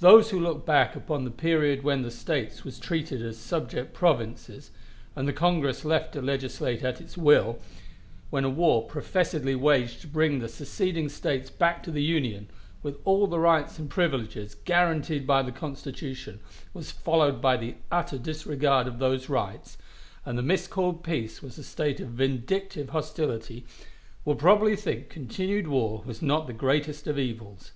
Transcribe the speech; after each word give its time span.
Those 0.00 0.30
who 0.30 0.40
look 0.40 0.66
back 0.66 0.94
upon 0.94 1.24
the 1.24 1.30
period 1.30 1.82
when 1.82 2.02
the 2.02 2.10
States 2.10 2.64
were 2.64 2.70
treated 2.72 3.22
as 3.22 3.36
subject 3.38 3.94
provinces, 3.94 4.70
and 5.14 5.26
the 5.26 5.32
Congress 5.32 5.84
left 5.84 6.12
to 6.12 6.22
legislate 6.22 6.82
at 6.84 7.00
its 7.00 7.16
will 7.16 7.60
when 8.30 8.44
a 8.44 8.50
war 8.50 8.86
professedly 8.86 9.54
waged 9.56 10.00
to 10.00 10.06
bring 10.08 10.38
the 10.38 10.48
seceding 10.48 11.08
States 11.08 11.50
back 11.50 11.82
to 11.84 11.90
the 11.92 12.02
Union, 12.02 12.48
with 12.82 12.98
all 13.04 13.26
the 13.28 13.40
rights 13.40 13.78
and 13.78 13.88
privileges 13.90 14.54
guaranteed 14.54 15.26
by 15.26 15.42
the 15.42 15.52
Constitution, 15.52 16.40
was 16.74 16.90
followed 16.92 17.40
by 17.40 17.56
the 17.56 17.76
utter 17.90 18.18
disregard 18.18 18.86
of 18.88 18.98
those 18.98 19.28
rights, 19.28 19.78
and 20.24 20.36
the 20.38 20.42
miscalled 20.42 21.02
peace 21.04 21.40
was 21.40 21.56
a 21.58 21.64
state 21.64 21.98
of 21.98 22.08
vindictive 22.10 22.90
hostility 22.90 23.64
will 24.24 24.36
probably 24.36 24.74
think 24.76 25.08
continued 25.08 25.68
war 25.68 26.02
was 26.04 26.22
not 26.22 26.46
the 26.48 26.52
greatest 26.52 27.06
of 27.08 27.16
evils. 27.18 27.72